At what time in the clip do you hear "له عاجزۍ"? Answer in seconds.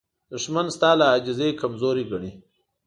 0.99-1.49